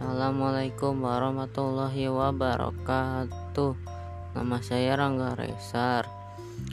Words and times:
Assalamualaikum 0.00 1.04
warahmatullahi 1.04 2.08
wabarakatuh. 2.08 3.76
Nama 4.32 4.56
saya 4.64 4.96
Rangga 4.96 5.36
Resar. 5.36 6.08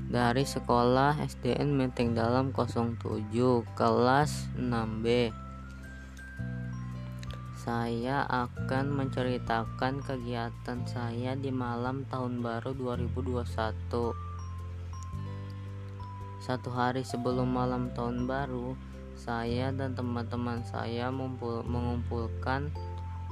Dari 0.08 0.48
sekolah 0.48 1.20
SDN 1.20 1.76
Menteng 1.76 2.16
Dalam 2.16 2.56
07 2.56 3.28
Kelas 3.76 4.48
6B 4.56 5.36
Saya 7.52 8.24
akan 8.32 8.96
menceritakan 8.96 10.00
kegiatan 10.08 10.88
saya 10.88 11.36
di 11.36 11.52
malam 11.52 12.08
tahun 12.08 12.40
baru 12.40 12.80
2021 12.80 13.44
Satu. 16.40 16.70
Hari 16.72 17.04
sebelum 17.04 17.52
malam 17.52 17.92
tahun 17.92 18.24
baru 18.24 18.72
saya 19.20 19.76
dan 19.76 20.00
teman-teman 20.00 20.64
saya 20.64 21.12
mengumpulkan 21.12 22.72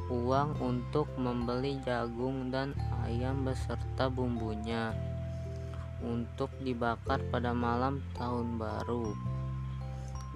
uang 0.05 0.61
untuk 0.61 1.09
membeli 1.17 1.81
jagung 1.81 2.53
dan 2.53 2.77
ayam 3.01 3.41
beserta 3.41 4.05
bumbunya 4.05 4.93
untuk 6.05 6.53
dibakar 6.61 7.17
pada 7.33 7.57
malam 7.57 8.05
tahun 8.13 8.61
baru 8.61 9.17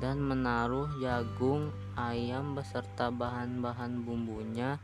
dan 0.01 0.17
menaruh 0.25 0.89
jagung 0.97 1.69
ayam 1.93 2.57
beserta 2.57 3.13
bahan-bahan 3.13 4.01
bumbunya 4.01 4.81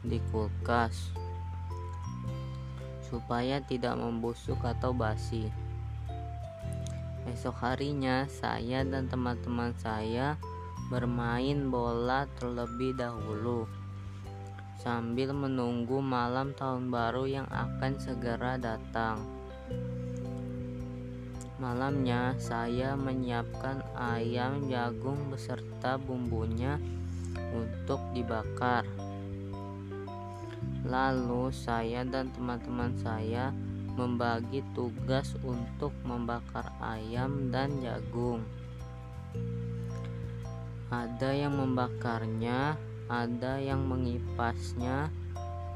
di 0.00 0.16
kulkas 0.32 1.12
supaya 3.12 3.60
tidak 3.60 4.00
membusuk 4.00 4.56
atau 4.64 4.96
basi. 4.96 5.52
Esok 7.28 7.60
harinya, 7.60 8.24
saya 8.26 8.80
dan 8.88 9.12
teman-teman 9.12 9.76
saya 9.76 10.40
bermain 10.88 11.68
bola 11.68 12.24
terlebih 12.40 12.96
dahulu 12.96 13.68
sambil 14.80 15.36
menunggu 15.36 16.00
malam 16.00 16.56
tahun 16.56 16.88
baru 16.88 17.28
yang 17.28 17.48
akan 17.50 17.98
segera 18.00 18.56
datang. 18.56 19.42
Malamnya, 21.62 22.34
saya 22.42 22.98
menyiapkan 22.98 23.86
ayam 23.94 24.66
jagung 24.66 25.30
beserta 25.30 25.94
bumbunya 25.94 26.80
untuk 27.54 28.02
dibakar. 28.10 28.82
Lalu, 30.82 31.54
saya 31.54 32.02
dan 32.02 32.34
teman-teman 32.34 32.98
saya 32.98 33.54
membagi 33.94 34.66
tugas 34.74 35.38
untuk 35.46 35.94
membakar 36.02 36.66
ayam 36.82 37.54
dan 37.54 37.78
jagung. 37.78 38.42
Ada 40.90 41.46
yang 41.46 41.54
membakarnya, 41.56 42.74
ada 43.12 43.60
yang 43.60 43.84
mengipasnya, 43.84 45.12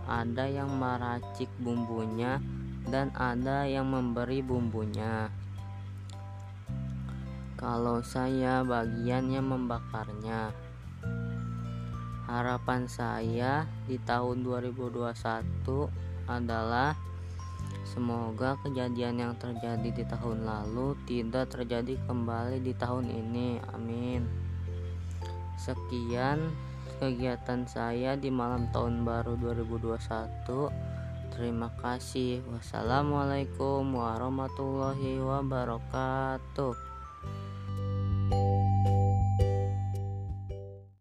ada 0.09 0.49
yang 0.49 0.73
meracik 0.73 1.53
bumbunya, 1.61 2.41
dan 2.89 3.13
ada 3.13 3.69
yang 3.69 3.93
memberi 3.93 4.41
bumbunya. 4.41 5.29
Kalau 7.61 8.01
saya 8.01 8.65
bagiannya 8.65 9.45
membakarnya. 9.45 10.57
Harapan 12.25 12.89
saya 12.89 13.69
di 13.85 14.01
tahun 14.01 14.41
2021 14.41 15.13
adalah 16.27 16.97
Semoga 17.87 18.59
kejadian 18.67 19.15
yang 19.23 19.35
terjadi 19.39 19.89
di 19.95 20.05
tahun 20.11 20.43
lalu 20.43 20.99
tidak 21.07 21.55
terjadi 21.55 21.95
kembali 22.11 22.59
di 22.59 22.75
tahun 22.75 23.07
ini. 23.09 23.63
Amin. 23.71 24.27
Sekian 25.55 26.51
kegiatan 26.97 27.69
saya 27.69 28.17
di 28.17 28.33
malam 28.33 28.69
tahun 28.73 29.05
baru 29.05 29.37
2021. 29.39 30.73
Terima 31.37 31.69
kasih. 31.77 32.41
Wassalamualaikum 32.49 33.85
warahmatullahi 33.93 35.21
wabarakatuh. 35.21 36.96